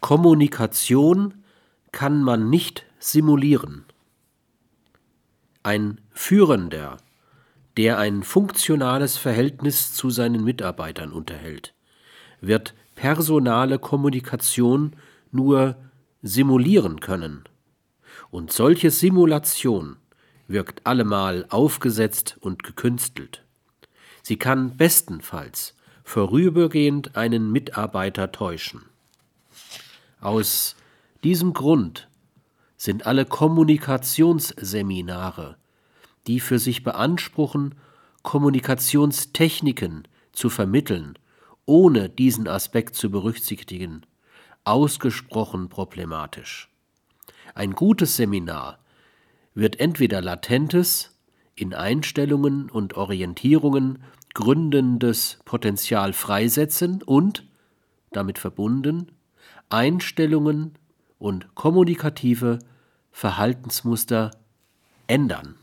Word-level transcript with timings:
Kommunikation 0.00 1.44
kann 1.92 2.22
man 2.22 2.48
nicht 2.48 2.86
simulieren. 2.98 3.84
Ein 5.62 6.00
Führender, 6.10 6.96
der 7.76 7.98
ein 7.98 8.22
funktionales 8.22 9.18
Verhältnis 9.18 9.92
zu 9.92 10.08
seinen 10.08 10.42
Mitarbeitern 10.42 11.12
unterhält, 11.12 11.74
wird 12.40 12.74
personale 12.94 13.78
Kommunikation 13.78 14.96
nur 15.32 15.76
simulieren 16.22 17.00
können. 17.00 17.44
Und 18.30 18.52
solche 18.52 18.90
Simulation 18.90 19.96
wirkt 20.48 20.86
allemal 20.86 21.46
aufgesetzt 21.50 22.38
und 22.40 22.62
gekünstelt. 22.62 23.44
Sie 24.22 24.36
kann 24.36 24.76
bestenfalls 24.76 25.74
vorübergehend 26.04 27.16
einen 27.16 27.52
Mitarbeiter 27.52 28.32
täuschen. 28.32 28.82
Aus 30.20 30.76
diesem 31.24 31.54
Grund 31.54 32.10
sind 32.76 33.06
alle 33.06 33.24
Kommunikationsseminare, 33.24 35.56
die 36.26 36.40
für 36.40 36.58
sich 36.58 36.82
beanspruchen, 36.82 37.76
Kommunikationstechniken 38.22 40.06
zu 40.32 40.50
vermitteln, 40.50 41.18
ohne 41.64 42.10
diesen 42.10 42.48
Aspekt 42.48 42.96
zu 42.96 43.10
berücksichtigen, 43.10 44.04
ausgesprochen 44.64 45.70
problematisch. 45.70 46.68
Ein 47.54 47.72
gutes 47.72 48.16
Seminar 48.16 48.78
wird 49.54 49.80
entweder 49.80 50.20
latentes, 50.20 51.16
in 51.54 51.72
Einstellungen 51.74 52.70
und 52.70 52.94
Orientierungen 52.94 54.02
gründendes 54.34 55.38
Potenzial 55.44 56.12
freisetzen 56.12 57.02
und, 57.02 57.44
damit 58.12 58.38
verbunden, 58.38 59.10
Einstellungen 59.68 60.78
und 61.18 61.54
kommunikative 61.54 62.58
Verhaltensmuster 63.12 64.30
ändern. 65.06 65.56